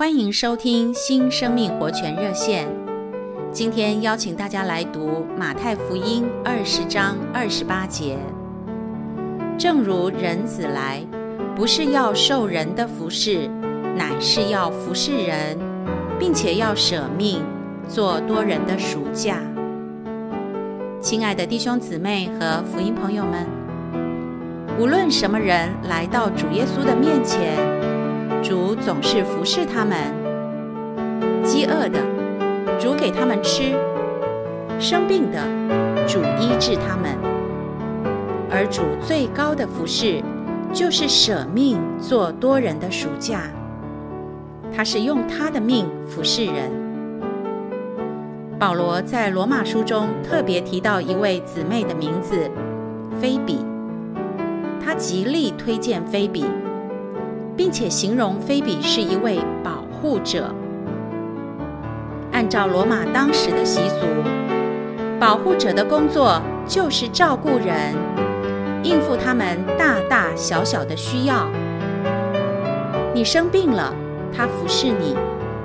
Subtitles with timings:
[0.00, 2.66] 欢迎收听新生命活泉热线。
[3.52, 8.16] 今天邀请大家来读马太福音二十章二十八节。
[9.58, 11.06] 正如人子来，
[11.54, 13.46] 不是要受人的服侍，
[13.94, 15.58] 乃是要服侍人，
[16.18, 17.42] 并且要舍命，
[17.86, 19.36] 做多人的赎价。
[21.02, 23.46] 亲爱的弟兄姊妹和福音朋友们，
[24.78, 27.58] 无论什么人来到主耶稣的面前，
[28.42, 29.98] 主总是服侍他们，
[31.44, 32.00] 饥饿的，
[32.78, 33.74] 主给他们吃；
[34.78, 35.38] 生病的，
[36.06, 37.16] 主医治他们。
[38.50, 40.22] 而主最高的服侍，
[40.72, 43.42] 就是舍命做多人的赎价。
[44.74, 46.70] 他是用他的命服侍人。
[48.58, 52.50] 保罗在罗马书中特别提到一位姊妹的名字，
[53.20, 53.58] 菲比，
[54.82, 56.46] 他极力推荐菲比。
[57.60, 60.50] 并且形容菲比是一位保护者。
[62.32, 64.06] 按照罗马当时的习俗，
[65.20, 67.94] 保护者的工作就是照顾人，
[68.82, 71.50] 应付他们大大小小的需要。
[73.12, 73.94] 你生病了，
[74.34, 75.14] 他服侍你，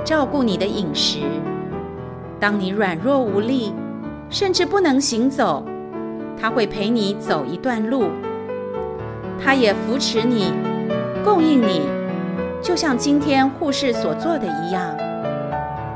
[0.04, 1.20] 照顾你的饮食；
[2.42, 3.74] 当你软弱无力，
[4.30, 5.64] 甚至不能行走，
[6.38, 8.10] 他会陪你走一段路。
[9.42, 10.52] 他也扶持你。
[11.26, 11.82] 供应你，
[12.62, 14.96] 就像今天护士所做的一样，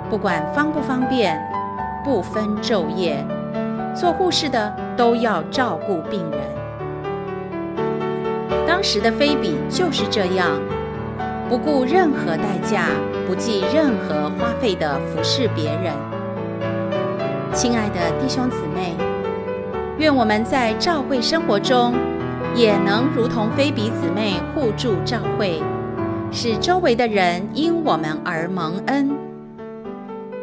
[0.10, 1.40] 不管方不方便，
[2.04, 3.24] 不分昼夜，
[3.94, 6.40] 做护士的都要照顾病人。
[8.68, 10.60] 当时的菲比就是这样，
[11.48, 12.86] 不顾任何代价，
[13.28, 15.94] 不计任何花费的服侍别人。
[17.54, 18.96] 亲爱的弟兄姊妹，
[20.00, 21.94] 愿我们在教会生活中，
[22.56, 25.62] 也能如同非彼姊妹互助照会，
[26.32, 29.10] 使周围的人因我们而蒙恩。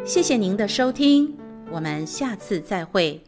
[0.03, 1.35] 谢谢您的收听，
[1.71, 3.26] 我们下次再会。